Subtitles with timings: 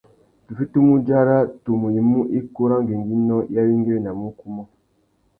[0.45, 4.63] Tu fitimú udzara tumu i mú ikú râ ngüéngüinô i awéngüéwinamú ukú umô.